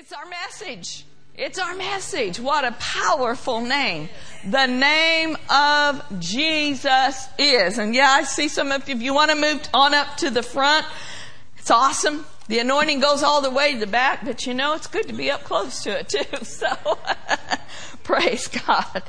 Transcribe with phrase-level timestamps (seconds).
[0.00, 1.04] It's our message.
[1.34, 2.38] It's our message.
[2.38, 4.08] What a powerful name.
[4.44, 7.78] The name of Jesus is.
[7.78, 10.30] And yeah, I see some of you, if you want to move on up to
[10.30, 10.86] the front,
[11.56, 12.24] it's awesome.
[12.46, 15.12] The anointing goes all the way to the back, but you know, it's good to
[15.12, 16.22] be up close to it too.
[16.44, 16.68] So,
[18.04, 19.02] praise God.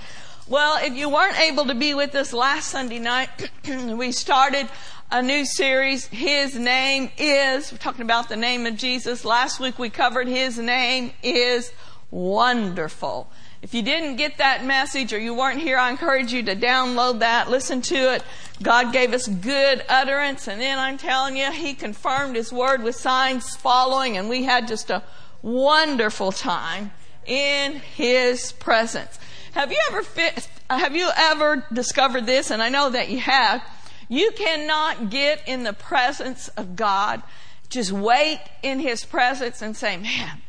[0.47, 3.29] Well, if you weren't able to be with us last Sunday night,
[3.67, 4.67] we started
[5.11, 6.05] a new series.
[6.07, 9.25] His name is, we're talking about the name of Jesus.
[9.25, 11.71] Last week we covered His name is
[12.11, 13.27] wonderful.
[13.63, 17.19] If you didn't get that message or you weren't here, I encourage you to download
[17.19, 18.23] that, listen to it.
[18.61, 22.95] God gave us good utterance and then I'm telling you, He confirmed His word with
[22.95, 25.01] signs following and we had just a
[25.41, 26.91] wonderful time
[27.25, 29.17] in His presence.
[29.53, 32.51] Have you ever fit, have you ever discovered this?
[32.51, 33.63] And I know that you have
[34.09, 37.21] you cannot get in the presence of God,
[37.69, 40.41] just wait in His presence and say, man,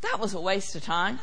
[0.00, 1.18] that was a waste of time.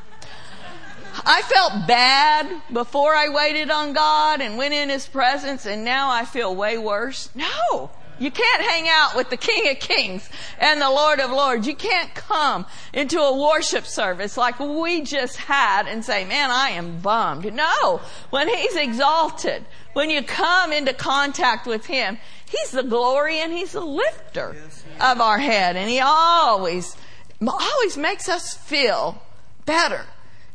[1.25, 6.11] I felt bad before I waited on God and went in His presence and now
[6.11, 7.29] I feel way worse.
[7.33, 7.89] No.
[8.21, 11.65] You can't hang out with the King of Kings and the Lord of Lords.
[11.65, 16.69] You can't come into a worship service like we just had and say, man, I
[16.69, 17.51] am bummed.
[17.51, 17.99] No.
[18.29, 23.71] When He's exalted, when you come into contact with Him, He's the glory and He's
[23.71, 24.55] the lifter
[24.99, 25.75] of our head.
[25.75, 26.95] And He always,
[27.41, 29.19] always makes us feel
[29.65, 30.05] better.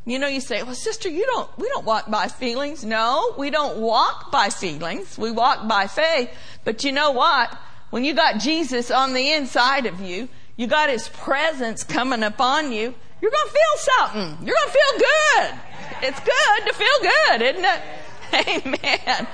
[0.09, 2.85] You know, you say, well, sister, you don't, we don't walk by feelings.
[2.85, 5.19] No, we don't walk by feelings.
[5.19, 6.31] We walk by faith.
[6.65, 7.53] But you know what?
[7.91, 12.73] When you got Jesus on the inside of you, you got His presence coming upon
[12.73, 14.47] you, you're gonna feel something.
[14.47, 15.55] You're gonna feel good.
[16.03, 18.75] It's good to feel good, isn't it?
[18.85, 19.29] Amen.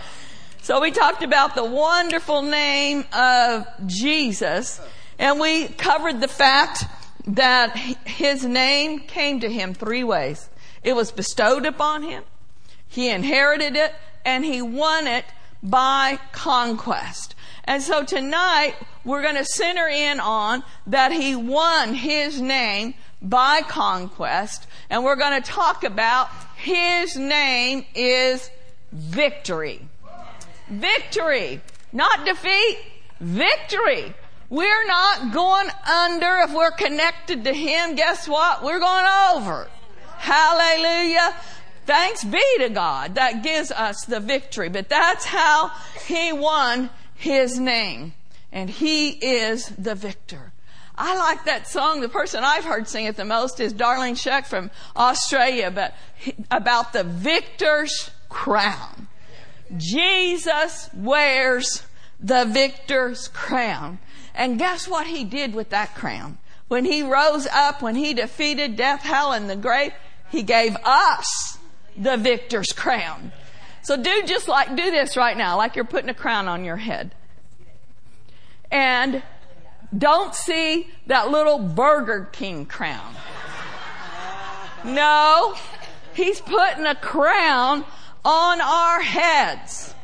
[0.62, 4.80] So we talked about the wonderful name of Jesus,
[5.18, 6.84] and we covered the fact
[7.26, 10.48] that his name came to him three ways.
[10.82, 12.24] It was bestowed upon him.
[12.88, 13.94] He inherited it
[14.24, 15.24] and he won it
[15.62, 17.34] by conquest.
[17.64, 23.62] And so tonight we're going to center in on that he won his name by
[23.62, 28.50] conquest and we're going to talk about his name is
[28.92, 29.80] victory.
[30.68, 31.60] Victory.
[31.92, 32.78] Not defeat.
[33.20, 34.14] Victory.
[34.50, 37.94] We're not going under if we're connected to him.
[37.94, 38.62] Guess what?
[38.62, 39.68] We're going over.
[40.22, 41.34] Hallelujah.
[41.84, 44.68] Thanks be to God that gives us the victory.
[44.68, 45.72] But that's how
[46.06, 48.14] he won his name.
[48.52, 50.52] And he is the victor.
[50.96, 52.02] I like that song.
[52.02, 55.96] The person I've heard sing it the most is Darlene Zschech from Australia, but
[56.52, 59.08] about the victor's crown.
[59.76, 61.82] Jesus wears
[62.20, 63.98] the victor's crown.
[64.36, 66.38] And guess what he did with that crown?
[66.68, 69.92] When he rose up, when he defeated death, hell, and the grave,
[70.32, 71.58] he gave us
[71.96, 73.32] the victor's crown.
[73.82, 76.78] So do just like, do this right now, like you're putting a crown on your
[76.78, 77.14] head.
[78.70, 79.22] And
[79.96, 83.14] don't see that little Burger King crown.
[84.84, 85.54] No,
[86.14, 87.84] he's putting a crown
[88.24, 89.94] on our heads.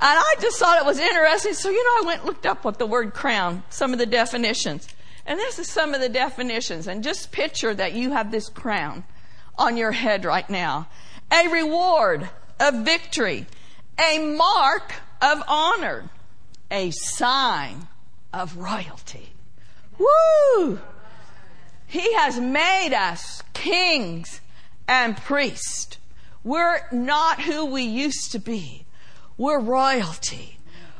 [0.00, 1.52] And I just thought it was interesting.
[1.52, 4.06] So, you know, I went and looked up what the word crown, some of the
[4.06, 4.88] definitions.
[5.26, 6.86] And this is some of the definitions.
[6.86, 9.04] And just picture that you have this crown
[9.58, 10.88] on your head right now.
[11.32, 12.28] A reward
[12.60, 13.46] of victory,
[13.98, 16.10] a mark of honor,
[16.70, 17.88] a sign
[18.32, 19.30] of royalty.
[19.98, 20.78] Woo!
[21.86, 24.40] He has made us kings
[24.88, 25.98] and priests.
[26.42, 28.84] We're not who we used to be.
[29.38, 30.58] We're royalty.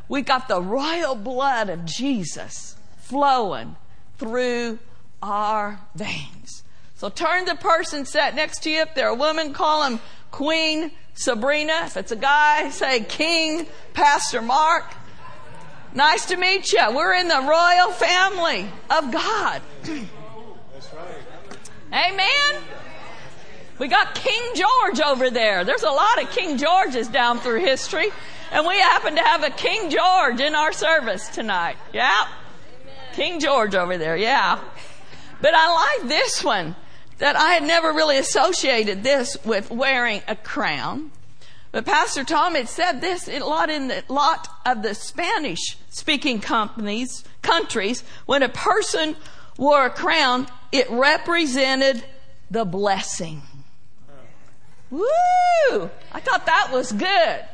[0.09, 3.77] We got the royal blood of Jesus flowing
[4.19, 4.79] through
[5.23, 6.64] our veins.
[7.05, 8.81] So turn the person sat next to you.
[8.81, 10.01] If they're a woman, call him
[10.31, 11.83] Queen Sabrina.
[11.85, 14.87] If it's a guy, say King Pastor Mark.
[15.93, 16.81] Nice to meet you.
[16.95, 19.61] We're in the royal family of God.
[21.93, 22.63] Amen.
[23.79, 25.63] We got King George over there.
[25.63, 28.09] There's a lot of King Georges down through history.
[28.51, 31.77] And we happen to have a King George in our service tonight.
[31.93, 32.29] Yeah.
[33.13, 34.17] King George over there.
[34.17, 34.59] Yeah.
[35.43, 36.75] But I like this one
[37.19, 41.11] that I had never really associated this with wearing a crown.
[41.73, 46.41] But Pastor Tom had said this a lot in the lot of the Spanish speaking
[46.41, 49.17] companies, countries, when a person
[49.59, 52.05] wore a crown, it represented
[52.51, 53.43] the blessing.
[54.91, 55.03] Woo!
[56.13, 57.45] I thought that was good.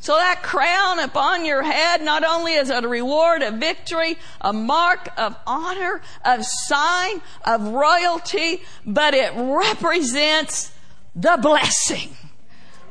[0.00, 5.08] So that crown upon your head not only is a reward of victory, a mark
[5.16, 10.72] of honor, a sign of royalty, but it represents
[11.14, 12.16] the blessing.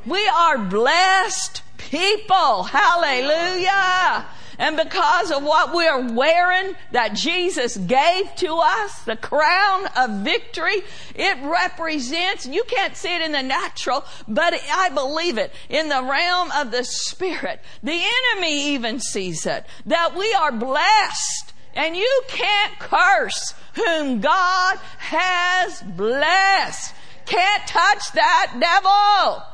[0.04, 2.64] We are blessed people.
[2.64, 4.26] Hallelujah.
[4.58, 10.82] And because of what we're wearing that Jesus gave to us, the crown of victory,
[11.14, 16.02] it represents, you can't see it in the natural, but I believe it in the
[16.02, 17.60] realm of the spirit.
[17.84, 21.52] The enemy even sees it, that we are blessed.
[21.74, 26.94] And you can't curse whom God has blessed.
[27.26, 29.44] Can't touch that devil.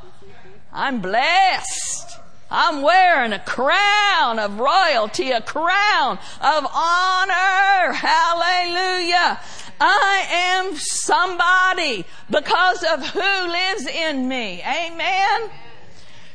[0.72, 2.13] I'm blessed.
[2.54, 7.92] I'm wearing a crown of royalty, a crown of honor.
[7.92, 9.40] Hallelujah.
[9.80, 14.62] I am somebody because of who lives in me.
[14.62, 15.50] Amen.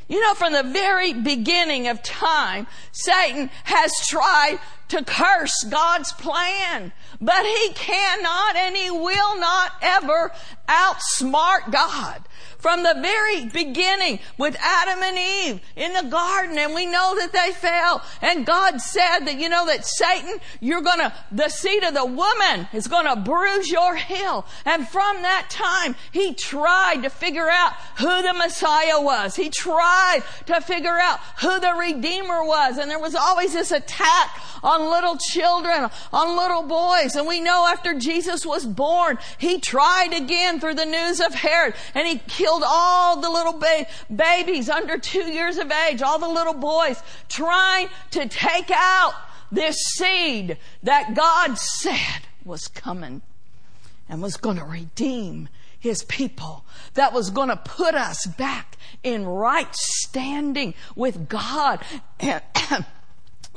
[0.10, 6.92] You know, from the very beginning of time, Satan has tried to curse God's plan,
[7.22, 10.34] but he cannot and he will not ever
[10.68, 12.24] outsmart God
[12.60, 17.32] from the very beginning with Adam and Eve in the garden and we know that
[17.32, 18.04] they fell.
[18.22, 22.68] And God said that you know that Satan you're gonna the seed of the woman
[22.74, 24.46] is gonna bruise your heel.
[24.66, 29.36] And from that time he tried to figure out who the Messiah was.
[29.36, 32.78] He tried to figure out who the Redeemer was.
[32.78, 37.16] And there was always this attack on little children on little boys.
[37.16, 41.74] And we know after Jesus was born he tried again through the news of Herod
[41.96, 46.20] and he killed killed all the little ba- babies under two years of age, all
[46.20, 49.14] the little boys, trying to take out
[49.52, 53.22] this seed that God said was coming
[54.08, 55.50] and was going to redeem
[55.80, 56.66] his people,
[56.96, 61.80] that was going to put us back in right standing with God
[62.20, 62.42] and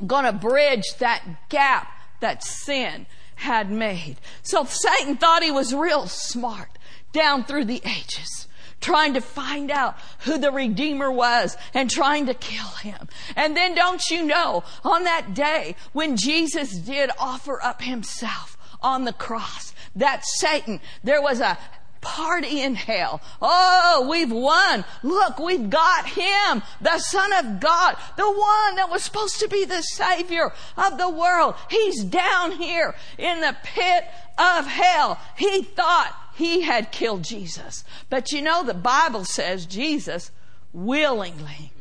[0.06, 1.88] going to bridge that gap
[2.20, 3.06] that sin
[3.36, 4.16] had made.
[4.42, 6.68] So Satan thought he was real smart
[7.12, 8.46] down through the ages
[8.82, 13.08] trying to find out who the Redeemer was and trying to kill him.
[13.37, 19.05] And then don't you know, on that day when Jesus did offer up himself on
[19.05, 21.58] the cross, that Satan, there was a
[22.02, 23.23] party in hell.
[23.40, 24.85] Oh, we've won.
[25.02, 29.64] Look, we've got him, the Son of God, the one that was supposed to be
[29.64, 31.55] the Savior of the world.
[31.70, 34.05] He's down here in the pit
[34.37, 35.19] of hell.
[35.37, 37.84] He thought he had killed Jesus.
[38.08, 40.31] But you know, the Bible says Jesus
[40.73, 41.73] willingly,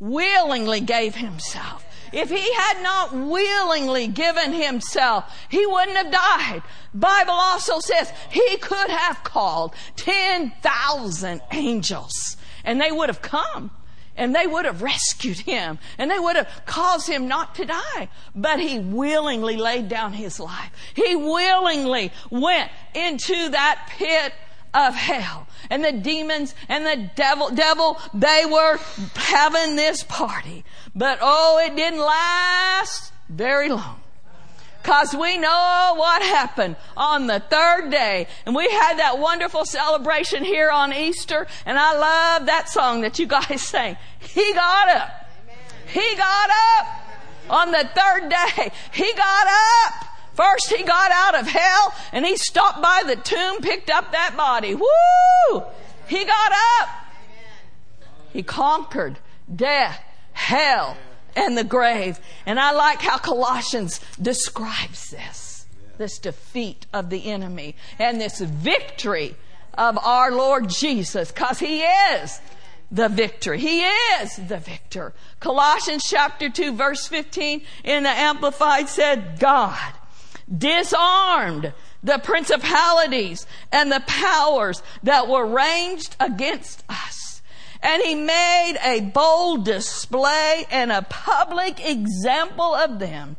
[0.00, 1.84] willingly gave himself.
[2.12, 6.62] If he had not willingly given himself, he wouldn't have died.
[6.94, 13.70] Bible also says he could have called 10,000 angels and they would have come
[14.18, 18.08] and they would have rescued him and they would have caused him not to die.
[18.34, 20.70] But he willingly laid down his life.
[20.94, 24.34] He willingly went into that pit
[24.74, 25.46] of hell.
[25.70, 28.78] And the demons and the devil, devil, they were
[29.14, 30.64] having this party.
[30.94, 34.00] But oh, it didn't last very long.
[34.88, 38.26] Cause we know what happened on the third day.
[38.46, 41.46] And we had that wonderful celebration here on Easter.
[41.66, 43.98] And I love that song that you guys sang.
[44.18, 45.30] He got up.
[45.88, 46.86] He got up
[47.50, 48.72] on the third day.
[48.94, 49.46] He got
[49.84, 50.06] up.
[50.32, 54.38] First he got out of hell and he stopped by the tomb, picked up that
[54.38, 54.74] body.
[54.74, 55.64] Woo!
[56.08, 56.88] He got up.
[58.32, 59.18] He conquered
[59.54, 60.02] death,
[60.32, 60.96] hell,
[61.38, 62.18] and the grave.
[62.46, 65.54] And I like how Colossians describes this
[65.98, 69.34] this defeat of the enemy and this victory
[69.74, 72.40] of our Lord Jesus, because He is
[72.90, 73.54] the victor.
[73.54, 75.12] He is the victor.
[75.40, 79.92] Colossians chapter 2 verse 15 in the Amplified said, God
[80.56, 87.27] disarmed the principalities and the powers that were ranged against us
[87.82, 93.36] and he made a bold display and a public example of them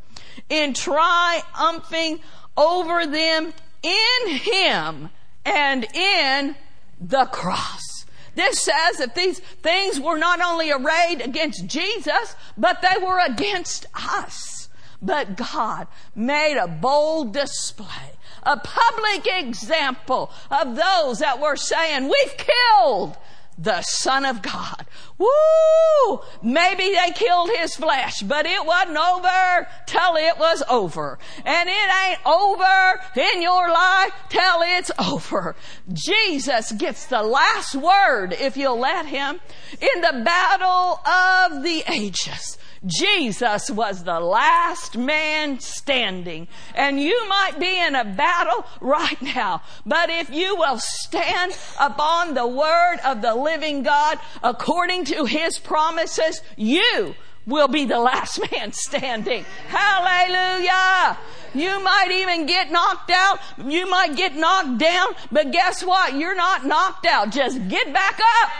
[0.49, 2.19] in triumphing
[2.55, 3.53] over them
[3.83, 5.09] in him
[5.45, 6.55] and in
[6.99, 8.05] the cross.
[8.35, 13.85] This says that these things were not only arrayed against Jesus, but they were against
[13.93, 14.69] us.
[15.01, 18.11] But God made a bold display,
[18.43, 23.17] a public example of those that were saying, we've killed
[23.61, 24.85] the Son of God.
[25.17, 26.21] Woo!
[26.41, 31.19] Maybe they killed his flesh, but it wasn't over till it was over.
[31.43, 35.57] And it ain't over in your life till it's over.
[35.91, 39.41] Jesus gets the last word if you'll let him
[39.81, 42.57] in the battle of the ages.
[42.85, 46.47] Jesus was the last man standing.
[46.75, 52.33] And you might be in a battle right now, but if you will stand upon
[52.33, 58.39] the word of the living God according to his promises, you will be the last
[58.51, 59.43] man standing.
[59.67, 61.17] Hallelujah!
[61.53, 63.39] You might even get knocked out.
[63.65, 66.13] You might get knocked down, but guess what?
[66.13, 67.31] You're not knocked out.
[67.31, 68.51] Just get back up.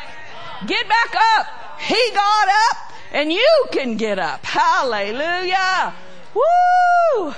[0.68, 1.48] Get back up.
[1.80, 4.46] He got up and you can get up.
[4.46, 5.94] Hallelujah.
[6.34, 7.34] Woo!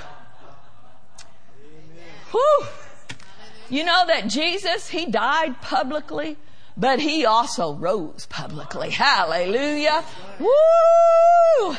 [2.32, 2.66] Woo!
[3.68, 6.36] You know that Jesus, He died publicly,
[6.76, 8.90] but He also rose publicly.
[8.90, 10.04] Hallelujah.
[10.38, 11.76] Woo!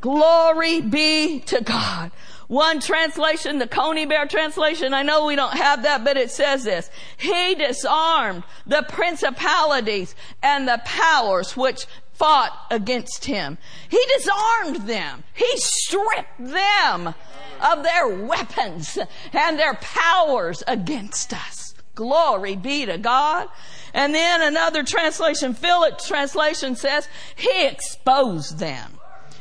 [0.00, 2.12] Glory be to God.
[2.46, 6.90] One translation, the Conybeare translation, I know we don't have that, but it says this.
[7.16, 13.58] He disarmed the principalities and the powers which fought against him.
[13.88, 15.24] He disarmed them.
[15.34, 17.14] He stripped them
[17.60, 18.98] of their weapons
[19.32, 21.74] and their powers against us.
[21.94, 23.48] Glory be to God.
[23.92, 28.98] And then another translation, Phillips translation says, He exposed them.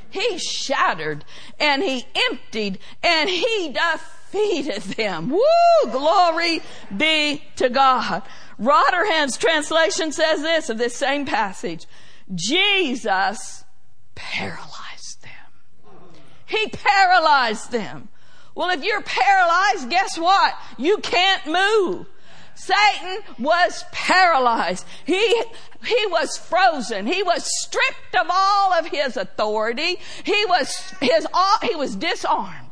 [0.10, 1.26] He shattered
[1.60, 5.32] and He emptied and He defeated them.
[5.32, 5.92] Woo!
[5.92, 6.62] Glory
[6.96, 8.22] be to God.
[8.60, 11.88] Rotherham's translation says this of this same passage.
[12.34, 13.64] Jesus
[14.16, 16.02] paralyzed them.
[16.46, 18.10] He paralyzed them.
[18.56, 20.54] Well, if you're paralyzed, guess what?
[20.78, 22.08] You can't move.
[22.56, 24.86] Satan was paralyzed.
[25.06, 25.44] He,
[25.84, 27.08] he was frozen.
[27.08, 29.98] He was stripped of all of his authority.
[30.24, 31.28] He was, his,
[31.64, 32.63] he was disarmed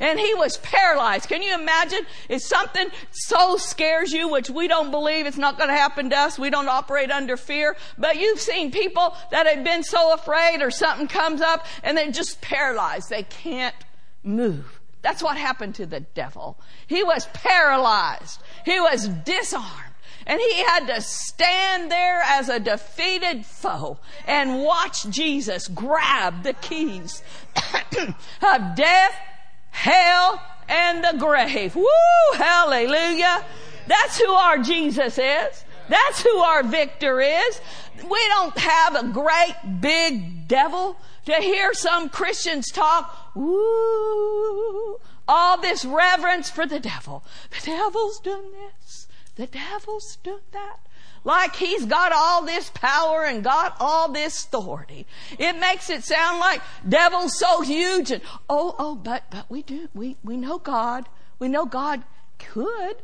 [0.00, 1.28] and he was paralyzed.
[1.28, 5.68] Can you imagine if something so scares you, which we don't believe it's not going
[5.68, 9.62] to happen to us, we don't operate under fear, but you've seen people that have
[9.62, 13.10] been so afraid or something comes up and they're just paralyzed.
[13.10, 13.76] They can't
[14.24, 14.80] move.
[15.02, 16.58] That's what happened to the devil.
[16.86, 18.40] He was paralyzed.
[18.64, 19.86] He was disarmed.
[20.26, 26.52] And he had to stand there as a defeated foe and watch Jesus grab the
[26.52, 27.22] keys
[28.42, 29.14] of death
[29.70, 31.74] hell, and the grave.
[31.74, 31.86] Woo!
[32.34, 33.44] Hallelujah.
[33.86, 35.64] That's who our Jesus is.
[35.88, 37.60] That's who our victor is.
[37.96, 40.96] We don't have a great big devil
[41.26, 43.34] to hear some Christians talk.
[43.34, 44.98] Woo!
[45.26, 47.24] All this reverence for the devil.
[47.50, 49.08] The devil's done this.
[49.36, 50.80] The devil's done that
[51.24, 55.06] like he's got all this power and got all this authority.
[55.38, 59.88] It makes it sound like devil's so huge and oh oh but but we do
[59.94, 61.08] we we know God.
[61.38, 62.02] We know God
[62.38, 62.96] could.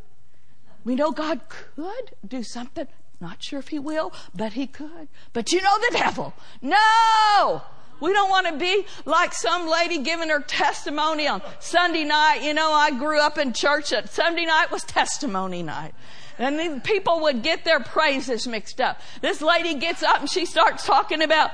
[0.84, 2.86] We know God could do something.
[3.20, 5.08] Not sure if he will, but he could.
[5.32, 6.34] But you know the devil.
[6.60, 7.62] No!
[7.98, 12.42] We don't want to be like some lady giving her testimony on Sunday night.
[12.42, 15.94] You know, I grew up in church that Sunday night was testimony night.
[16.38, 19.00] And people would get their praises mixed up.
[19.20, 21.52] This lady gets up and she starts talking about,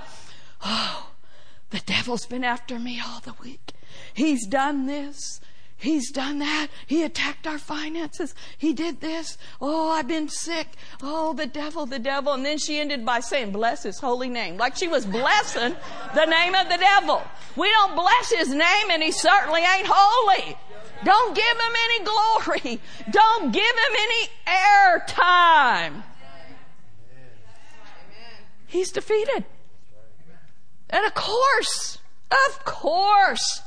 [0.64, 1.10] oh,
[1.70, 3.72] the devil's been after me all the week.
[4.14, 5.40] He's done this.
[5.82, 6.68] He's done that.
[6.86, 8.36] He attacked our finances.
[8.56, 9.36] He did this.
[9.60, 10.68] Oh, I've been sick.
[11.02, 12.34] Oh, the devil, the devil.
[12.34, 14.56] And then she ended by saying, bless his holy name.
[14.56, 15.74] Like she was blessing
[16.14, 17.20] the name of the devil.
[17.56, 20.56] We don't bless his name and he certainly ain't holy.
[21.02, 22.80] Don't give him any glory.
[23.10, 26.04] Don't give him any air time.
[28.68, 29.44] He's defeated.
[30.90, 31.98] And of course,
[32.30, 33.62] of course,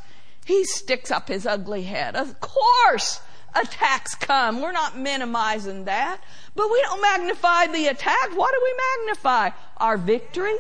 [0.46, 2.16] he sticks up his ugly head.
[2.16, 3.20] Of course,
[3.56, 4.62] attacks come.
[4.62, 6.22] We're not minimizing that.
[6.56, 8.30] But we don't magnify the attack.
[8.36, 9.50] What do we magnify?
[9.78, 10.56] Our victory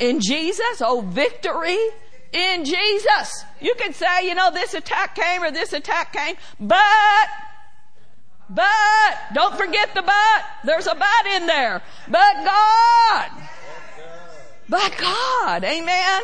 [0.00, 0.82] in Jesus.
[0.82, 1.78] Oh, victory
[2.32, 3.44] in Jesus.
[3.60, 7.28] You can say, you know, this attack came or this attack came, but,
[8.50, 10.44] but, don't forget the but.
[10.64, 11.82] There's a but in there.
[12.08, 13.30] But God.
[14.68, 15.64] But God.
[15.64, 16.22] Amen.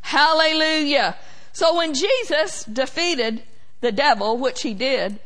[0.00, 1.16] Hallelujah.
[1.52, 3.42] So when Jesus defeated
[3.80, 5.20] the devil, which he did,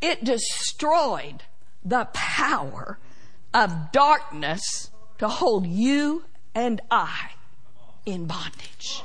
[0.00, 1.42] it destroyed
[1.84, 2.98] the power
[3.52, 7.30] of darkness to hold you and I
[8.06, 9.02] in bondage.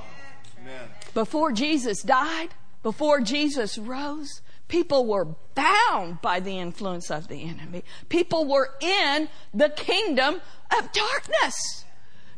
[1.13, 2.50] Before Jesus died,
[2.82, 4.42] before Jesus rose,
[4.74, 7.84] People were bound by the influence of the enemy.
[8.10, 10.42] People were in the kingdom
[10.75, 11.86] of darkness.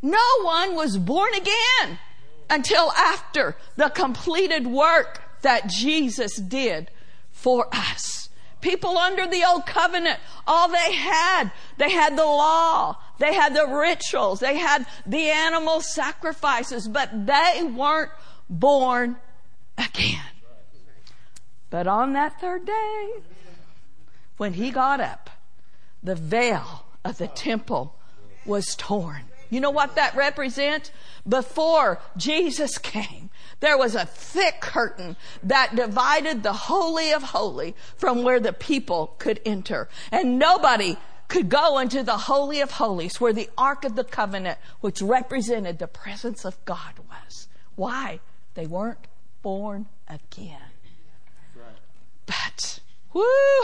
[0.01, 1.97] No one was born again
[2.49, 6.89] until after the completed work that Jesus did
[7.31, 8.29] for us.
[8.61, 13.67] People under the old covenant, all they had, they had the law, they had the
[13.67, 18.11] rituals, they had the animal sacrifices, but they weren't
[18.49, 19.17] born
[19.77, 20.19] again.
[21.69, 23.09] But on that third day,
[24.37, 25.29] when he got up,
[26.01, 27.95] the veil of the temple
[28.45, 29.25] was torn.
[29.49, 30.91] You know what that represents?
[31.27, 38.23] Before Jesus came, there was a thick curtain that divided the Holy of Holy from
[38.23, 39.89] where the people could enter.
[40.11, 40.97] And nobody
[41.27, 45.79] could go into the Holy of Holies where the Ark of the Covenant, which represented
[45.79, 47.47] the presence of God, was.
[47.75, 48.19] Why?
[48.53, 49.07] They weren't
[49.41, 50.59] born again.
[52.25, 52.79] But,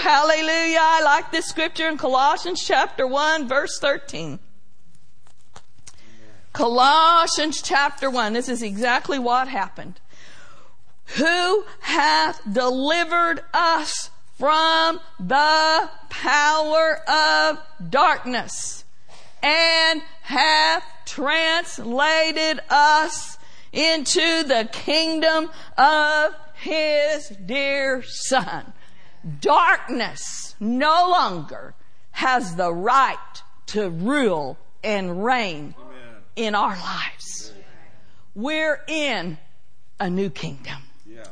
[0.01, 0.79] hallelujah.
[0.79, 4.39] I like this scripture in Colossians chapter 1, verse 13.
[6.53, 8.33] Colossians chapter 1.
[8.33, 9.99] This is exactly what happened.
[11.17, 17.57] Who hath delivered us from the power of
[17.89, 18.83] darkness
[19.41, 23.37] and hath translated us
[23.71, 28.73] into the kingdom of his dear son.
[29.39, 31.73] Darkness no longer
[32.11, 35.75] has the right to rule and reign.
[36.45, 37.53] In our lives.
[38.33, 39.37] We're in
[39.99, 40.77] a new kingdom.
[41.05, 41.25] Yeah.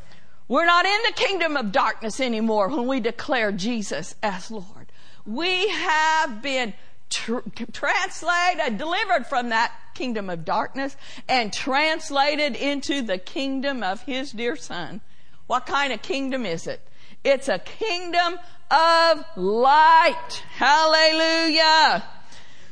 [0.48, 4.92] We're not in the kingdom of darkness anymore when we declare Jesus as Lord.
[5.25, 6.74] We have been
[7.10, 7.39] tr-
[7.72, 10.96] translated, delivered from that kingdom of darkness
[11.28, 15.01] and translated into the kingdom of His dear Son.
[15.48, 16.82] What kind of kingdom is it?
[17.24, 18.38] It's a kingdom
[18.72, 20.44] of light.
[20.56, 22.04] Hallelujah.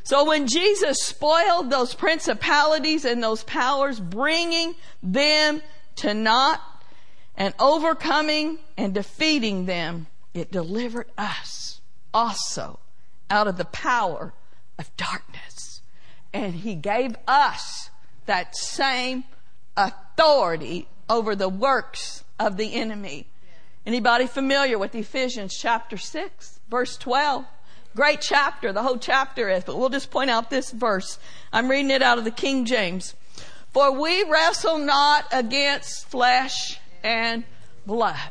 [0.07, 4.73] So when Jesus spoiled those principalities and those powers, bringing
[5.03, 5.61] them
[5.97, 6.61] to naught
[7.35, 11.81] and overcoming and defeating them, it delivered us
[12.13, 12.79] also
[13.29, 14.31] out of the power
[14.79, 15.81] of darkness.
[16.31, 17.89] And he gave us
[18.27, 19.25] that same
[19.75, 23.27] authority over the works of the enemy.
[23.85, 27.43] Anybody familiar with Ephesians chapter 6, verse 12?
[27.97, 31.17] Great chapter, the whole chapter is, but we'll just point out this verse.
[31.51, 33.15] I'm reading it out of the King James.
[33.73, 37.43] For we wrestle not against flesh and
[37.88, 38.29] blood.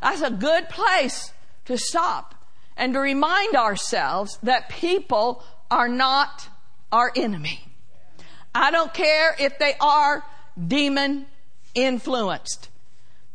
[0.00, 1.30] That's a good place
[1.66, 2.34] to stop
[2.74, 6.48] and to remind ourselves that people are not
[6.90, 7.66] our enemy.
[8.54, 10.24] I don't care if they are
[10.56, 11.26] demon
[11.74, 12.70] influenced.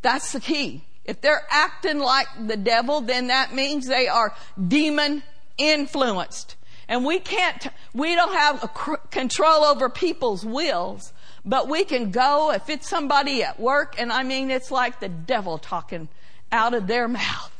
[0.02, 0.82] That's the key.
[1.04, 4.34] If they're acting like the devil, then that means they are
[4.66, 5.22] demon
[5.58, 6.56] influenced.
[6.88, 8.70] And we can't, we don't have
[9.10, 11.12] control over people's wills,
[11.44, 15.08] but we can go if it's somebody at work, and I mean, it's like the
[15.08, 16.08] devil talking
[16.50, 17.52] out of their mouth.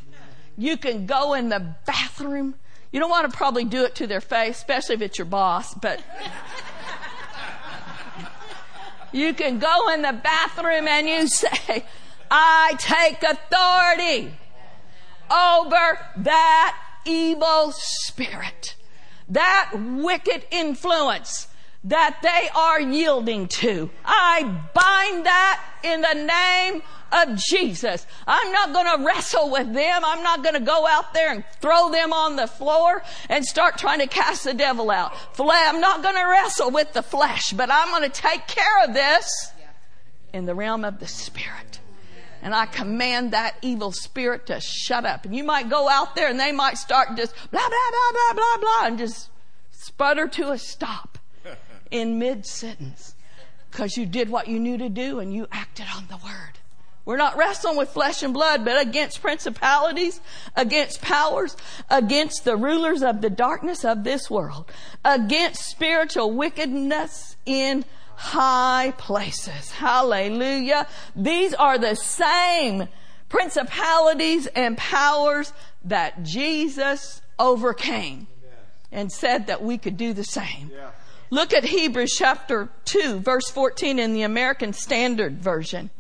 [0.57, 2.55] You can go in the bathroom.
[2.91, 5.75] You don't want to probably do it to their face, especially if it's your boss,
[5.75, 6.03] but
[9.13, 11.85] you can go in the bathroom and you say,
[12.31, 14.33] I take authority
[15.31, 18.77] over that evil spirit,
[19.29, 21.49] that wicked influence
[21.85, 23.89] that they are yielding to.
[24.05, 24.43] I
[24.75, 28.07] bind that in the name of Jesus.
[28.27, 30.03] I'm not going to wrestle with them.
[30.05, 33.79] I'm not going to go out there and throw them on the floor and start
[33.79, 35.13] trying to cast the devil out.
[35.39, 38.93] I'm not going to wrestle with the flesh, but I'm going to take care of
[38.93, 39.53] this
[40.33, 41.78] in the realm of the spirit.
[42.43, 45.25] And I command that evil spirit to shut up.
[45.25, 48.35] And you might go out there and they might start just blah, blah, blah, blah,
[48.35, 49.31] blah, blah, and just
[49.71, 51.19] sputter to a stop
[51.91, 53.15] in mid sentence
[53.71, 56.59] because you did what you knew to do and you acted on the word.
[57.05, 60.21] We're not wrestling with flesh and blood, but against principalities,
[60.55, 61.57] against powers,
[61.89, 64.71] against the rulers of the darkness of this world,
[65.07, 67.87] against spiritual wickedness in
[68.19, 69.71] high places.
[69.71, 70.89] Hallelujah.
[71.15, 72.89] These are the same
[73.29, 75.53] principalities and powers
[75.85, 78.27] that Jesus overcame
[78.91, 80.73] and said that we could do the same.
[81.31, 85.91] Look at Hebrews chapter 2 verse 14 in the American Standard Version.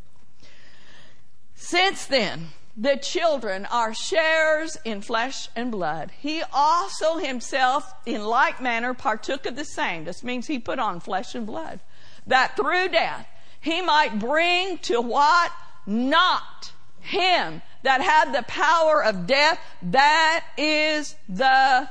[1.54, 6.11] Since then, the children are sharers in flesh and blood.
[6.18, 10.04] He also himself, in like manner, partook of the same.
[10.04, 11.81] This means he put on flesh and blood.
[12.29, 13.27] That through death,
[13.61, 15.51] he might bring to what?
[15.87, 21.88] Not him that had the power of death, that is the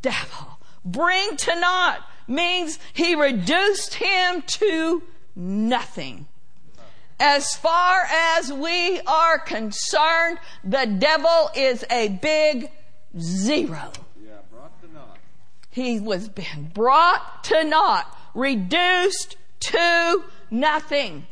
[0.00, 0.58] devil.
[0.84, 5.02] Bring to naught means he reduced him to
[5.34, 6.26] nothing.
[7.18, 8.02] As far
[8.36, 12.70] as we are concerned, the devil is a big
[13.18, 13.92] zero.
[14.24, 15.18] Yeah, brought to naught.
[15.70, 21.26] He was been brought to naught, reduced to nothing.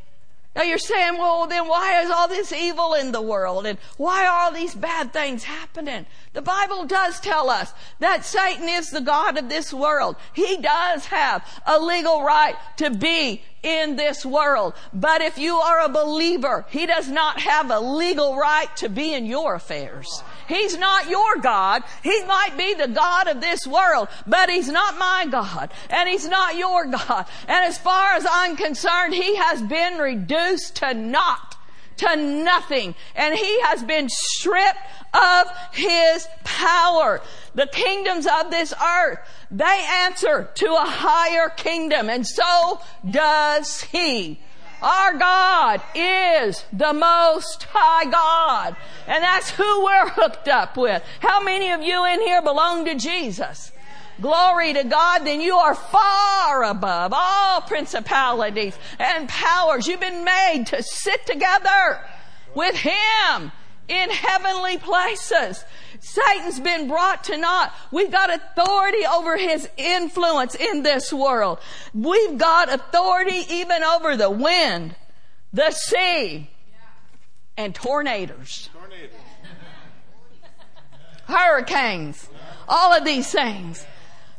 [0.57, 3.66] Now you're saying, well, then why is all this evil in the world?
[3.66, 6.07] And why are all these bad things happening?
[6.33, 10.16] The Bible does tell us that Satan is the God of this world.
[10.33, 14.75] He does have a legal right to be in this world.
[14.93, 19.14] But if you are a believer, he does not have a legal right to be
[19.14, 20.25] in your affairs.
[20.51, 21.85] He's not your God.
[22.03, 25.71] He might be the God of this world, but He's not my God.
[25.89, 27.27] And He's not your God.
[27.47, 31.57] And as far as I'm concerned, He has been reduced to naught,
[31.99, 32.97] to nothing.
[33.15, 34.81] And He has been stripped
[35.15, 37.21] of His power.
[37.55, 39.21] The kingdoms of this earth,
[39.53, 42.11] they answer to a higher kingdom.
[42.11, 44.41] And so does He.
[44.83, 48.77] Our God is the most high God.
[49.07, 51.03] And that's who we're hooked up with.
[51.21, 53.73] How many of you in here belong to Jesus?
[54.21, 59.87] Glory to God, then you are far above all principalities and powers.
[59.87, 62.01] You've been made to sit together
[62.55, 63.53] with Him
[63.88, 65.64] in heavenly places.
[66.01, 67.73] Satan's been brought to naught.
[67.91, 71.59] We've got authority over his influence in this world.
[71.95, 74.97] We've got authority even over the wind,
[75.53, 76.51] the sea,
[77.57, 79.15] and tornadoes, Tornado.
[81.27, 82.29] hurricanes,
[82.67, 83.85] all of these things.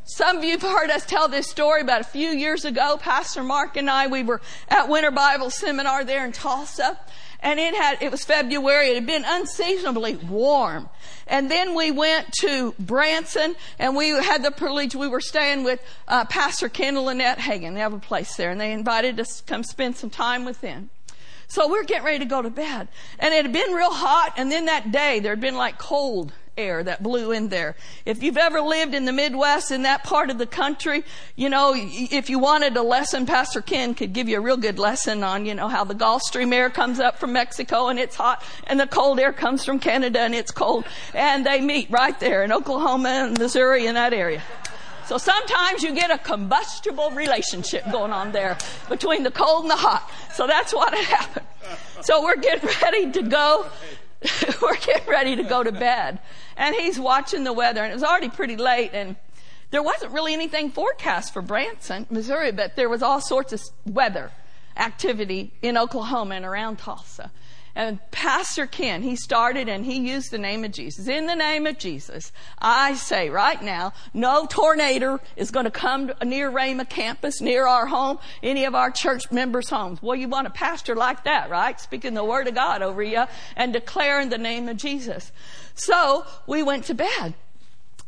[0.06, 2.98] Some of you have heard us tell this story about a few years ago.
[3.00, 6.98] Pastor Mark and I, we were at Winter Bible Seminar there in Tulsa
[7.42, 8.90] and it had, it was February.
[8.90, 10.90] It had been unseasonably warm.
[11.28, 15.82] And then we went to Branson and we had the privilege, we were staying with
[16.08, 17.74] uh, Pastor Kenneth and Lynette Hagin.
[17.74, 20.62] They have a place there and they invited us to come spend some time with
[20.62, 20.90] them.
[21.48, 22.88] So we we're getting ready to go to bed.
[23.20, 26.34] And it had been real hot and then that day there had been like cold
[26.58, 27.76] air that blew in there.
[28.06, 31.04] If you've ever lived in the Midwest in that part of the country,
[31.36, 34.78] you know, if you wanted a lesson, Pastor Ken could give you a real good
[34.78, 38.16] lesson on, you know, how the Gulf Stream air comes up from Mexico and it's
[38.16, 42.20] hot and the cold air comes from Canada and it's cold and they meet right
[42.20, 44.42] there in Oklahoma and Missouri in that area.
[45.06, 49.76] So sometimes you get a combustible relationship going on there between the cold and the
[49.76, 50.10] hot.
[50.34, 51.46] So that's what happened.
[52.02, 53.68] So we're getting ready to go
[54.62, 56.20] we're getting ready to go to bed.
[56.58, 59.16] And he's watching the weather, and it was already pretty late, and
[59.72, 64.32] there wasn't really anything forecast for Branson, Missouri, but there was all sorts of weather
[64.78, 67.32] activity in Oklahoma and around Tulsa.
[67.74, 71.08] And Pastor Ken, he started and he used the name of Jesus.
[71.08, 76.12] In the name of Jesus, I say right now, no tornado is going to come
[76.24, 80.02] near Rhema campus, near our home, any of our church members' homes.
[80.02, 81.80] Well, you want a pastor like that, right?
[81.80, 83.24] Speaking the word of God over you
[83.56, 85.32] and declaring the name of Jesus.
[85.74, 87.36] So we went to bed.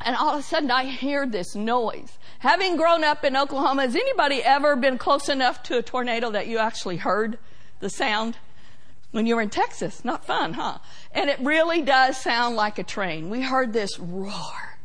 [0.01, 2.17] And all of a sudden I hear this noise.
[2.39, 6.47] Having grown up in Oklahoma, has anybody ever been close enough to a tornado that
[6.47, 7.37] you actually heard
[7.79, 8.35] the sound?
[9.13, 10.03] When you were in Texas.
[10.03, 10.79] Not fun, huh?
[11.11, 13.29] And it really does sound like a train.
[13.29, 14.79] We heard this roar.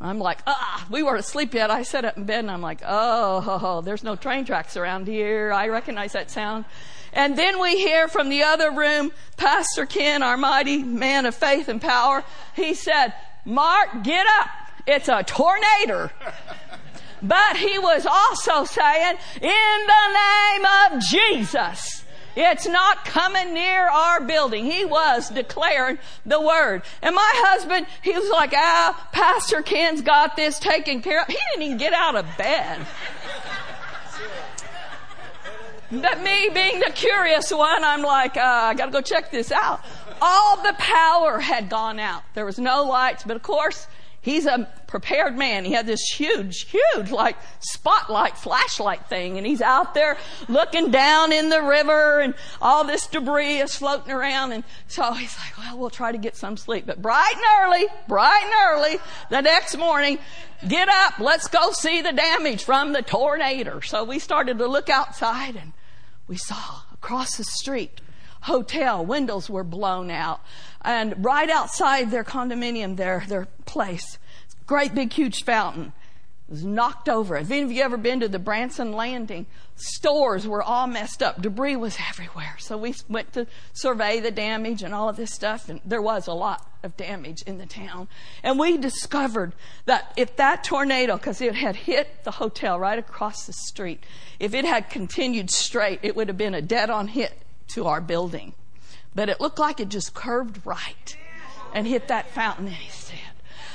[0.00, 1.70] I'm like, ah, we weren't asleep yet.
[1.70, 5.52] I sat up in bed and I'm like, oh, there's no train tracks around here.
[5.52, 6.64] I recognize that sound.
[7.12, 11.68] And then we hear from the other room, Pastor Ken, our mighty man of faith
[11.68, 12.24] and power.
[12.56, 14.48] He said, Mark, get up.
[14.88, 16.10] It's a tornado.
[17.22, 22.01] but he was also saying, in the name of Jesus.
[22.34, 24.64] It's not coming near our building.
[24.64, 26.82] He was declaring the word.
[27.02, 31.26] And my husband, he was like, ah, Pastor Ken's got this taken care of.
[31.26, 32.86] He didn't even get out of bed.
[35.90, 39.84] But me being the curious one, I'm like, uh, I gotta go check this out.
[40.22, 42.22] All the power had gone out.
[42.32, 43.88] There was no lights, but of course,
[44.22, 45.64] he's a prepared man.
[45.64, 50.16] He had this huge, huge, like spotlight, flashlight thing, and he's out there
[50.48, 54.52] looking down in the river, and all this debris is floating around.
[54.52, 57.86] And so he's like, "Well, we'll try to get some sleep." But bright and early,
[58.08, 60.18] bright and early, the next morning,
[60.66, 63.80] get up, let's go see the damage from the tornado.
[63.80, 65.72] So we started to look outside, and
[66.26, 68.00] we saw across the street
[68.42, 70.40] hotel windows were blown out
[70.84, 74.18] and right outside their condominium their their place
[74.66, 75.92] great big huge fountain
[76.52, 77.38] was knocked over.
[77.38, 79.46] Have any of you ever been to the Branson Landing?
[79.74, 81.40] Stores were all messed up.
[81.40, 82.56] Debris was everywhere.
[82.58, 86.26] So we went to survey the damage and all of this stuff, and there was
[86.26, 88.06] a lot of damage in the town.
[88.42, 89.54] And we discovered
[89.86, 94.04] that if that tornado, because it had hit the hotel right across the street,
[94.38, 97.32] if it had continued straight, it would have been a dead on hit
[97.68, 98.52] to our building.
[99.14, 101.16] But it looked like it just curved right
[101.74, 103.18] and hit that fountain, and he said,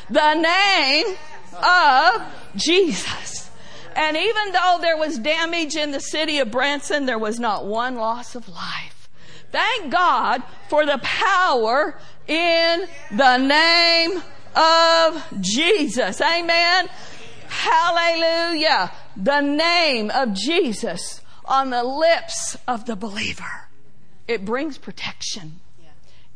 [0.09, 1.15] The name
[1.53, 2.21] of
[2.55, 3.49] Jesus.
[3.95, 7.95] And even though there was damage in the city of Branson, there was not one
[7.95, 9.09] loss of life.
[9.51, 11.97] Thank God for the power
[12.27, 14.21] in the name
[14.55, 16.21] of Jesus.
[16.21, 16.89] Amen.
[17.47, 18.91] Hallelujah.
[19.15, 23.66] The name of Jesus on the lips of the believer.
[24.27, 25.59] It brings protection.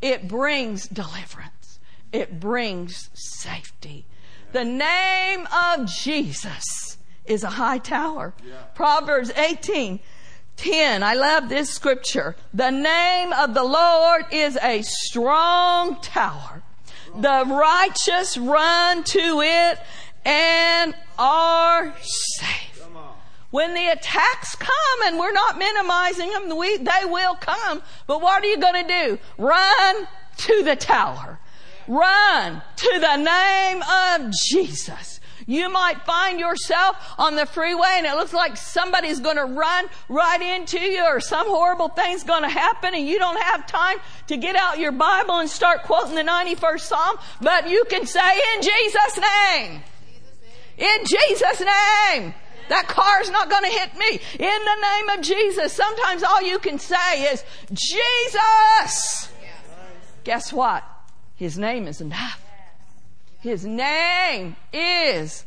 [0.01, 1.79] It brings deliverance.
[2.11, 4.05] It brings safety.
[4.51, 8.33] The name of Jesus is a high tower.
[8.45, 8.55] Yeah.
[8.73, 9.99] Proverbs 18,
[10.57, 11.03] 10.
[11.03, 12.35] I love this scripture.
[12.53, 16.63] The name of the Lord is a strong tower.
[17.15, 19.79] The righteous run to it
[20.25, 22.70] and are safe.
[23.51, 28.43] When the attacks come, and we're not minimizing them, we, they will come, but what
[28.43, 29.19] are you going to do?
[29.37, 31.39] Run to the tower.
[31.87, 35.19] Run to the name of Jesus.
[35.47, 39.87] You might find yourself on the freeway and it looks like somebody's going to run
[40.07, 43.97] right into you or some horrible thing's going to happen and you don't have time
[44.27, 48.19] to get out your Bible and start quoting the 91st Psalm, but you can say
[48.55, 49.81] in Jesus' name.
[50.77, 52.33] In Jesus' name.
[52.71, 54.21] That car's not going to hit me.
[54.39, 55.73] In the name of Jesus.
[55.73, 59.29] Sometimes all you can say is, Jesus!
[60.23, 60.81] Guess what?
[61.35, 62.41] His name is enough.
[63.41, 65.43] His name is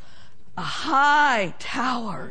[0.59, 2.31] a high tower.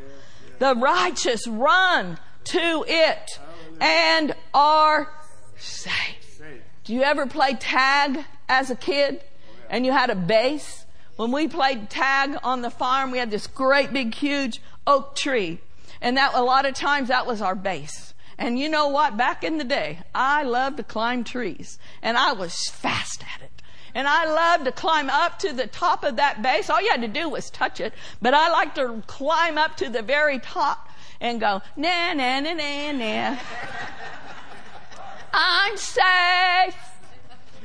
[0.59, 3.39] The righteous run to it
[3.81, 5.11] and are
[5.57, 6.39] safe.
[6.83, 9.23] Do you ever play tag as a kid
[9.71, 10.85] and you had a base?
[11.15, 15.59] When we played tag on the farm, we had this great big huge oak tree.
[16.01, 18.13] And that a lot of times that was our base.
[18.37, 19.15] And you know what?
[19.15, 23.61] Back in the day, I loved to climb trees and I was fast at it.
[23.95, 26.69] And I loved to climb up to the top of that base.
[26.69, 27.93] All you had to do was touch it.
[28.21, 30.89] But I like to climb up to the very top
[31.21, 33.37] and go, na, na, na, na, na.
[35.33, 36.75] I'm safe.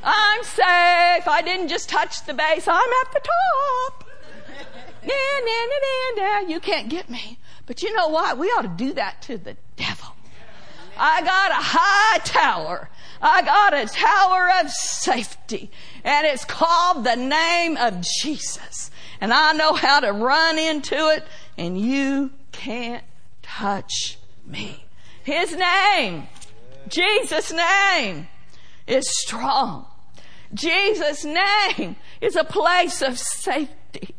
[0.02, 1.26] I'm safe.
[1.26, 2.68] I didn't just touch the base.
[2.68, 4.08] I'm at the top.
[5.09, 6.49] Na, na, na, na, na.
[6.49, 7.38] You can't get me.
[7.66, 8.38] But you know what?
[8.38, 10.14] We ought to do that to the devil.
[10.97, 12.88] I got a high tower.
[13.23, 15.71] I got a tower of safety.
[16.05, 18.90] And it's called the name of Jesus.
[19.21, 21.25] And I know how to run into it
[21.57, 23.05] and you can't
[23.42, 24.85] touch me.
[25.25, 26.29] His name,
[26.88, 28.29] Jesus' name
[28.87, 29.87] is strong.
[30.55, 34.14] Jesus' name is a place of safety.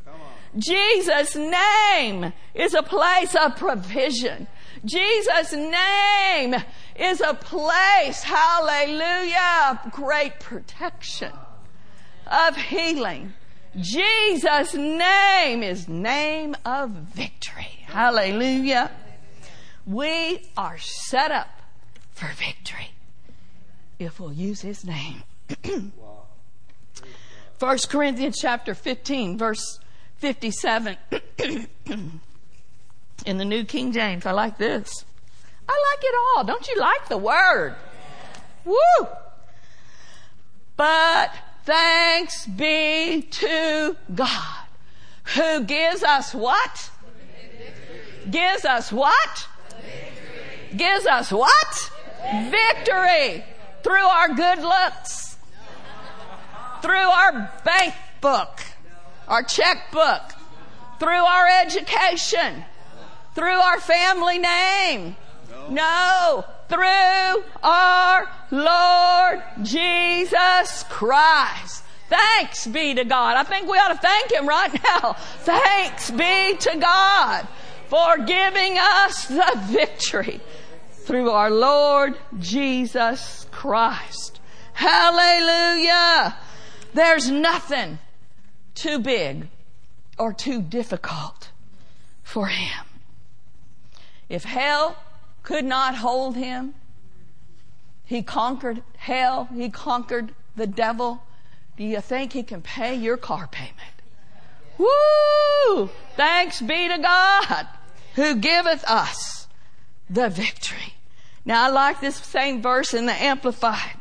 [0.57, 4.47] Jesus' name is a place of provision.
[4.85, 6.55] Jesus' name
[6.95, 11.31] is a place, hallelujah, of great protection,
[12.25, 13.33] of healing.
[13.77, 17.85] Jesus' name is name of victory.
[17.85, 18.91] Hallelujah.
[19.85, 21.61] We are set up
[22.11, 22.91] for victory
[23.99, 25.23] if we'll use his name.
[27.59, 29.79] 1 Corinthians chapter 15 verse
[30.19, 30.97] 57
[33.25, 34.25] in the New King James.
[34.25, 35.05] I like this.
[35.67, 36.43] I like it all.
[36.43, 37.75] Don't you like the word?
[38.65, 39.07] Woo!
[40.75, 41.31] But
[41.63, 44.59] thanks be to God
[45.35, 46.89] who gives us what?
[48.29, 49.47] Gives us what?
[50.75, 51.91] Gives us what?
[52.49, 53.43] Victory
[53.83, 55.37] through our good looks,
[56.81, 58.61] through our bank book,
[59.29, 60.33] our checkbook,
[60.99, 62.65] through our education,
[63.35, 65.15] through our family name.
[65.51, 65.69] No.
[65.69, 66.45] no.
[66.67, 71.83] Through our Lord Jesus Christ.
[72.09, 73.37] Thanks be to God.
[73.37, 75.13] I think we ought to thank Him right now.
[75.39, 77.47] Thanks be to God
[77.87, 80.39] for giving us the victory
[80.91, 84.39] through our Lord Jesus Christ.
[84.73, 86.37] Hallelujah.
[86.93, 87.99] There's nothing
[88.75, 89.47] too big
[90.17, 91.49] or too difficult
[92.23, 92.85] for Him.
[94.29, 94.95] If hell
[95.43, 96.75] could not hold him,
[98.05, 101.23] he conquered hell, he conquered the devil.
[101.77, 103.73] Do you think he can pay your car payment?
[104.77, 105.89] Woo!
[106.15, 107.67] Thanks be to God
[108.15, 109.47] who giveth us
[110.09, 110.93] the victory.
[111.45, 113.98] Now I like this same verse in the Amplified.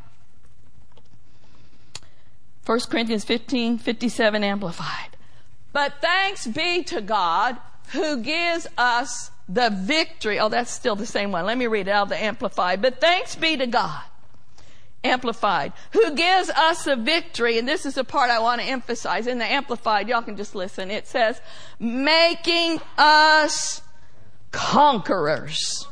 [2.69, 5.17] 1 Corinthians 15, 57 Amplified.
[5.73, 7.57] But thanks be to God
[7.93, 10.39] who gives us the victory.
[10.39, 11.47] Oh, that's still the same one.
[11.47, 12.83] Let me read it out of the Amplified.
[12.83, 14.03] But thanks be to God.
[15.03, 15.73] Amplified.
[15.93, 17.59] Who gives us the victory.
[17.59, 19.27] And this is the part I want to emphasize.
[19.27, 20.91] In the Amplified, y'all can just listen.
[20.91, 21.41] It says,
[21.81, 23.81] making us
[24.53, 25.87] conquerors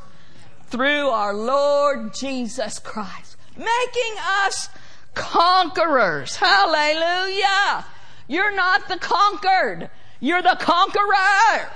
[0.67, 3.39] through our Lord Jesus Christ.
[3.57, 4.69] Making us
[5.17, 6.37] conquerors.
[6.37, 7.85] Hallelujah.
[8.29, 9.91] You're not the conquered.
[10.21, 11.71] You're the conqueror.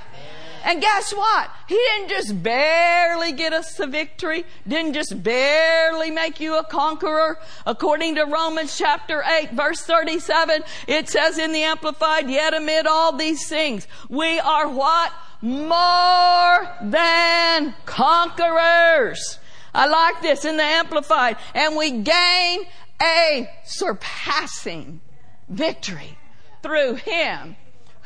[0.62, 1.50] And guess what?
[1.68, 7.38] He didn't just barely get us the victory, didn't just barely make you a conqueror.
[7.66, 13.16] According to Romans chapter 8 verse 37, it says in the Amplified, yet amid all
[13.16, 15.12] these things, we are what?
[15.40, 19.38] More than conquerors.
[19.72, 21.36] I like this in the Amplified.
[21.54, 22.66] And we gain
[23.02, 25.00] a surpassing
[25.48, 26.18] victory
[26.62, 27.56] through Him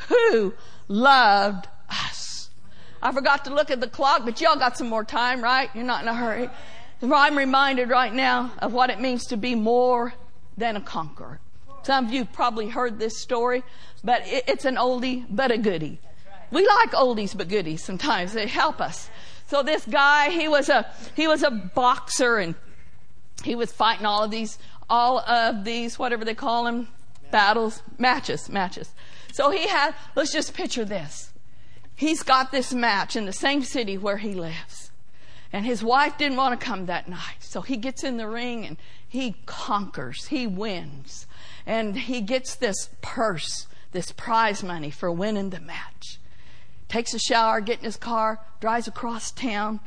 [0.08, 0.54] who
[0.88, 2.50] loved us.
[3.02, 5.68] I forgot to look at the clock, but y'all got some more time, right?
[5.74, 6.48] You're not in a hurry.
[7.02, 10.14] I'm reminded right now of what it means to be more
[10.56, 11.40] than a conqueror.
[11.82, 13.62] Some of you probably heard this story,
[14.02, 16.00] but it's an oldie but a goodie.
[16.50, 18.32] We like oldies but goodies sometimes.
[18.32, 19.10] They help us.
[19.48, 22.54] So this guy, he was a, he was a boxer and
[23.42, 26.88] he was fighting all of these, all of these, whatever they call them,
[27.30, 28.92] battles, matches, matches.
[29.32, 31.32] So he had, let's just picture this.
[31.96, 34.90] He's got this match in the same city where he lives.
[35.52, 37.36] And his wife didn't want to come that night.
[37.40, 38.76] So he gets in the ring and
[39.08, 40.26] he conquers.
[40.26, 41.26] He wins.
[41.64, 46.18] And he gets this purse, this prize money for winning the match.
[46.88, 49.80] Takes a shower, gets in his car, drives across town,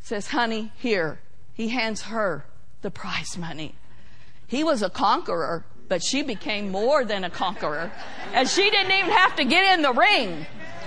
[0.00, 1.20] says, honey, here.
[1.54, 2.44] He hands her
[2.82, 3.74] the prize money.
[4.50, 7.90] He was a conqueror but she became more than a conqueror.
[8.32, 10.46] And she didn't even have to get in the ring.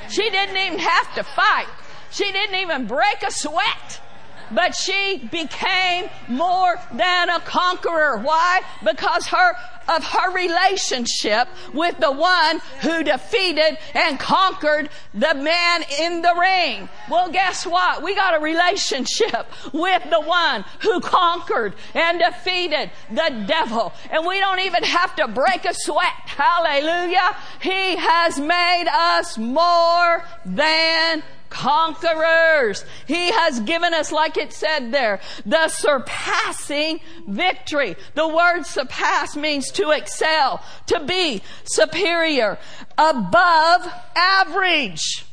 [0.10, 1.68] She didn't even have to fight.
[2.10, 4.02] She didn't even break a sweat.
[4.50, 8.20] But she became more than a conqueror.
[8.20, 8.62] Why?
[8.82, 9.56] Because her
[9.88, 16.90] of her relationship with the one who defeated and conquered the man in the ring.
[17.10, 18.04] Well, guess what?
[18.04, 23.94] We got a relationship with the one who conquered and defeated the devil.
[24.10, 26.14] And we don't even have to break a sweat.
[26.26, 27.36] Hallelujah.
[27.62, 32.84] He has made us more than conquerors.
[33.06, 37.96] He has given us, like it said there, the surpassing victory.
[38.16, 42.58] The word surpass means to excel, to be superior,
[42.98, 45.26] above average.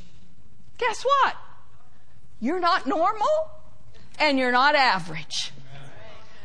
[0.76, 1.36] Guess what?
[2.38, 3.50] You're not normal
[4.18, 5.52] and you're not average.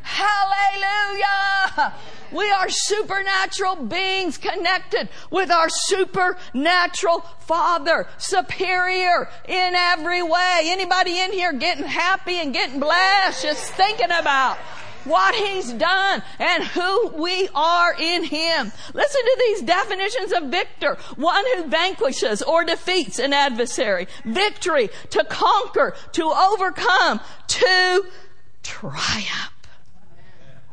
[0.05, 1.93] Hallelujah!
[2.31, 10.61] We are supernatural beings connected with our supernatural Father, superior in every way.
[10.65, 14.57] Anybody in here getting happy and getting blessed, just thinking about
[15.05, 18.71] what He's done and who we are in Him.
[18.93, 20.97] Listen to these definitions of victor.
[21.15, 24.07] One who vanquishes or defeats an adversary.
[24.23, 28.05] Victory, to conquer, to overcome, to
[28.61, 29.54] triumph.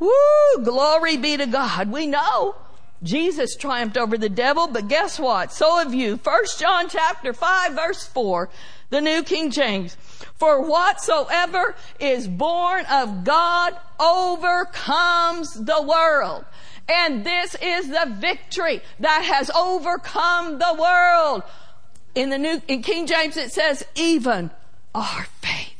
[0.03, 0.65] Woo!
[0.65, 1.93] Glory be to God.
[1.93, 2.57] We know
[3.05, 5.53] Jesus triumphed over the devil, but guess what?
[5.53, 6.17] So have you.
[6.17, 8.49] First John chapter 5 verse 4,
[8.91, 9.97] the New King James.
[10.35, 16.47] For whatsoever is born of God overcomes the world.
[16.89, 21.45] And this is the victory that has overcome the world.
[22.17, 24.51] In the New, in King James it says, even
[24.97, 25.77] our faith.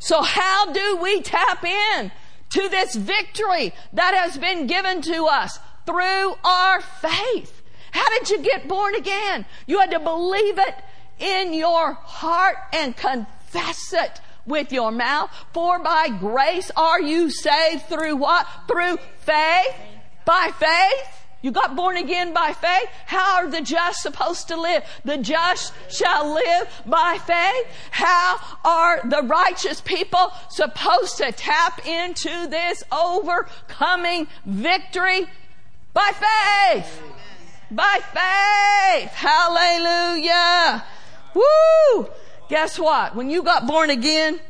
[0.00, 2.10] So how do we tap in
[2.50, 7.62] to this victory that has been given to us through our faith.
[7.92, 9.46] How did you get born again?
[9.66, 10.74] You had to believe it
[11.18, 15.30] in your heart and confess it with your mouth.
[15.52, 18.46] For by grace are you saved through what?
[18.68, 19.74] Through faith.
[20.24, 21.25] By faith.
[21.46, 22.88] You got born again by faith.
[23.06, 24.82] How are the just supposed to live?
[25.04, 27.66] The just shall live by faith.
[27.92, 35.28] How are the righteous people supposed to tap into this overcoming victory?
[35.94, 37.00] By faith.
[37.70, 39.12] By faith.
[39.12, 40.84] Hallelujah.
[41.32, 42.08] Woo!
[42.48, 43.14] Guess what?
[43.14, 44.40] When you got born again,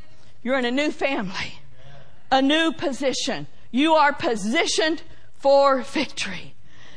[0.42, 1.58] you're in a new family,
[2.32, 3.48] a new position.
[3.70, 5.02] You are positioned
[5.34, 6.55] for victory.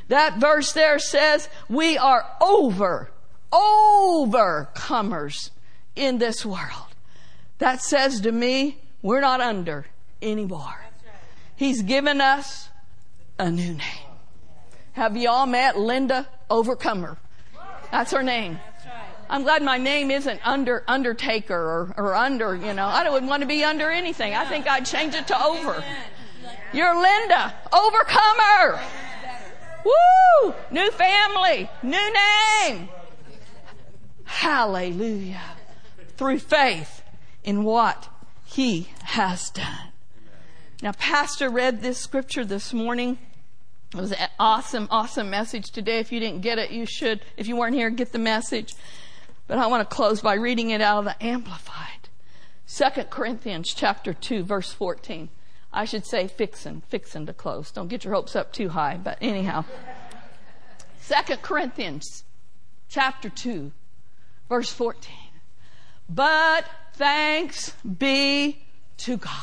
[0.09, 3.09] That verse there says we are over,
[3.51, 5.51] overcomers
[5.95, 6.89] in this world.
[7.59, 9.85] That says to me, we're not under
[10.21, 10.85] anymore.
[11.55, 12.69] He's given us
[13.37, 14.07] a new name.
[14.93, 17.17] Have you all met Linda Overcomer?
[17.91, 18.59] That's her name.
[19.29, 22.87] I'm glad my name isn't under Undertaker or, or under, you know.
[22.87, 24.33] I wouldn't want to be under anything.
[24.33, 25.83] I think I'd change it to over.
[26.73, 28.81] You're Linda, overcomer.
[30.71, 32.89] New family, new name.
[34.23, 35.41] Hallelujah.
[36.15, 37.01] Through faith
[37.43, 38.07] in what
[38.45, 39.91] he has done.
[40.81, 43.17] Now, Pastor read this scripture this morning.
[43.93, 45.97] It was an awesome, awesome message today.
[45.97, 47.21] If you didn't get it, you should.
[47.35, 48.75] If you weren't here, get the message.
[49.47, 52.09] But I want to close by reading it out of the Amplified.
[52.67, 55.29] 2 Corinthians chapter 2, verse 14.
[55.73, 57.71] I should say fixin', fixin' to close.
[57.71, 59.65] Don't get your hopes up too high, but anyhow.
[61.09, 62.23] 2 Corinthians
[62.87, 63.71] chapter 2,
[64.47, 65.11] verse 14.
[66.07, 68.61] But thanks be
[68.97, 69.33] to God,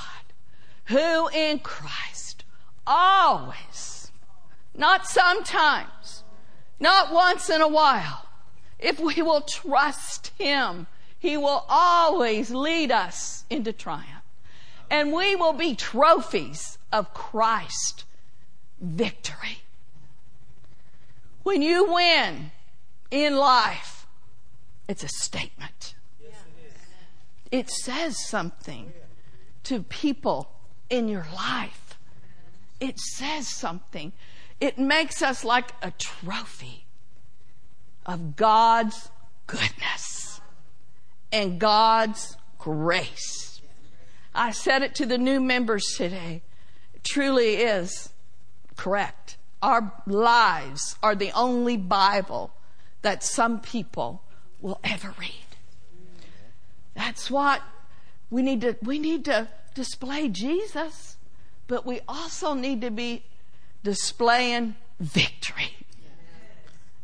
[0.85, 2.45] who in Christ
[2.87, 4.13] always,
[4.77, 6.23] not sometimes,
[6.79, 8.27] not once in a while,
[8.79, 10.87] if we will trust Him,
[11.19, 14.23] He will always lead us into triumph.
[14.89, 18.05] And we will be trophies of Christ
[18.81, 19.63] victory.
[21.47, 22.51] When you win
[23.09, 24.09] in life,
[24.89, 25.95] it's a statement.
[27.53, 28.93] It says something
[29.63, 30.51] to people
[30.91, 31.99] in your life.
[32.81, 34.13] It says something.
[34.61, 36.85] It makes us like a trophy
[38.05, 39.09] of God's
[39.47, 40.41] goodness
[41.31, 43.61] and God's grace.
[44.35, 46.43] I said it to the new members today.
[46.93, 48.09] It truly is
[48.75, 49.37] correct.
[49.63, 52.53] Our lives are the only Bible
[53.03, 54.23] that some people
[54.61, 55.33] will ever read.
[56.95, 57.63] That's what
[58.31, 61.17] we need to, we need to display Jesus,
[61.67, 63.25] but we also need to be
[63.83, 65.77] displaying victory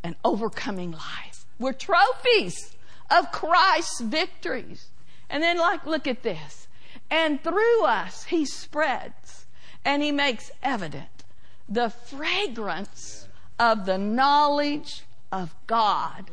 [0.03, 1.47] and overcoming life.
[1.59, 2.75] We're trophies
[3.11, 4.89] of Christ's victories.
[5.31, 6.67] And then, like, look at this.
[7.11, 9.47] And through us, He spreads
[9.85, 11.22] and He makes evident
[11.69, 16.31] the fragrance of the knowledge of God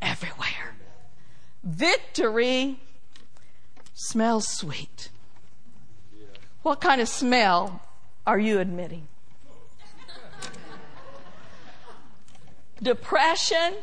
[0.00, 0.76] everywhere.
[1.62, 2.80] Victory
[3.94, 5.10] smells sweet.
[6.62, 7.82] What kind of smell
[8.26, 9.08] are you admitting?
[12.84, 13.74] depression,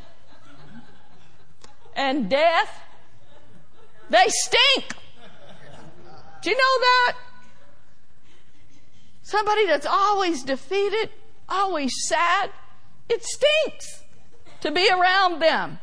[1.96, 2.84] and death,
[4.10, 4.94] they stink.
[6.42, 7.18] Do you know that?
[9.24, 11.10] Somebody that's always defeated,
[11.48, 12.50] always sad,
[13.10, 14.04] it stinks
[14.62, 15.80] to be around them.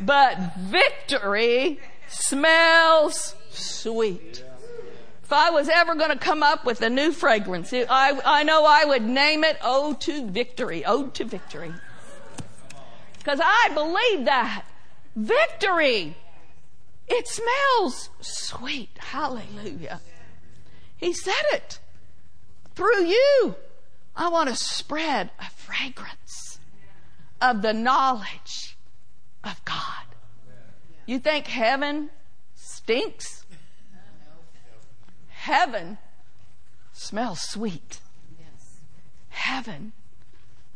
[0.00, 4.44] But victory smells sweet.
[5.22, 8.66] If I was ever going to come up with a new fragrance, I, I know
[8.66, 10.84] I would name it Ode to Victory.
[10.84, 11.72] Ode to Victory.
[13.18, 14.66] Because I believe that.
[15.16, 16.16] Victory.
[17.08, 18.90] It smells sweet.
[18.98, 20.00] Hallelujah.
[20.96, 21.78] He said it.
[22.74, 23.54] Through you,
[24.16, 26.58] I want to spread a fragrance
[27.40, 28.76] of the knowledge
[29.42, 30.04] of God.
[31.06, 32.10] You think heaven
[32.54, 33.44] stinks?
[35.28, 35.98] Heaven
[36.92, 38.00] smells sweet.
[39.28, 39.92] Heaven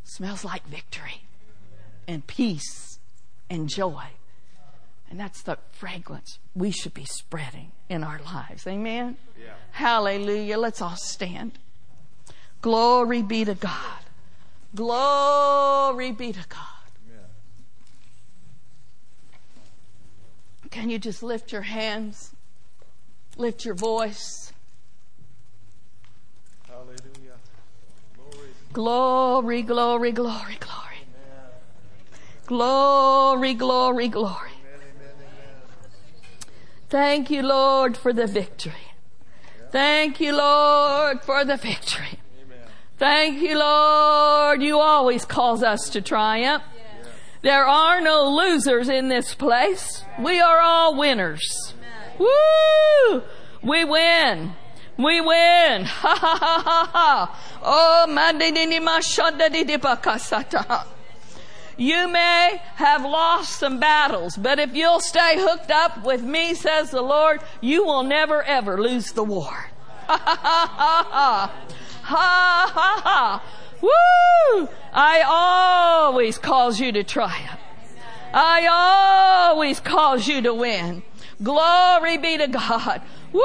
[0.04, 1.22] smells like victory
[2.06, 2.98] and peace
[3.48, 4.04] and joy.
[5.10, 8.66] And that's the fragrance we should be spreading in our lives.
[8.66, 9.16] Amen?
[9.40, 9.52] Yeah.
[9.70, 10.58] Hallelujah.
[10.58, 11.58] Let's all stand.
[12.60, 14.02] Glory be to God.
[14.74, 16.68] Glory be to God.
[20.70, 22.32] Can you just lift your hands?
[23.36, 24.52] Lift your voice.
[26.68, 27.38] Hallelujah.
[28.72, 30.58] Glory, glory, glory, glory.
[30.60, 30.88] glory.
[32.46, 34.50] Glory, glory, glory.
[36.88, 38.72] Thank you, Lord, for the victory.
[39.70, 42.18] Thank you, Lord, for the victory.
[42.98, 44.60] Thank you, Lord.
[44.60, 46.64] You always cause us to triumph.
[47.42, 50.02] There are no losers in this place.
[50.18, 51.74] We are all winners.
[52.18, 53.22] Woo!
[53.62, 54.52] We win.
[54.96, 55.84] We win.
[55.88, 57.60] Ha ha ha ha ha.
[57.62, 60.86] Oh, mandini mashanda di dipakasata.
[61.76, 66.90] You may have lost some battles, but if you'll stay hooked up with me, says
[66.90, 69.70] the Lord, you will never ever lose the war.
[70.08, 71.52] Ha ha ha ha ha.
[72.08, 73.42] Ha ha ha.
[73.82, 74.68] Woo!
[74.94, 77.60] I always cause you to triumph.
[78.32, 81.02] I always cause you to win.
[81.42, 83.02] Glory be to God.
[83.32, 83.42] Woo!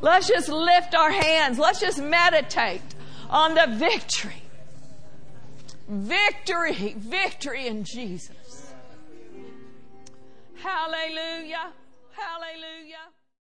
[0.00, 1.58] Let's just lift our hands.
[1.58, 2.80] Let's just meditate
[3.28, 4.42] on the victory.
[5.88, 8.72] Victory, victory in Jesus.
[10.62, 11.72] Hallelujah.
[12.12, 13.11] Hallelujah.